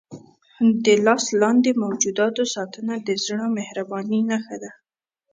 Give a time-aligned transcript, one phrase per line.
[0.85, 4.71] د لاس لاندې موجوداتو ساتنه د زړه د مهربانۍ نښه ده.